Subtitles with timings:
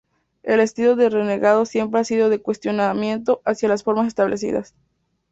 [0.41, 4.73] El estilo del Renegado siempre ha sido de cuestionamiento hacia las formas establecidas.